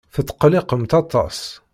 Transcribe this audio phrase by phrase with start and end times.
[0.15, 1.39] Tetqelliqemt aṭas.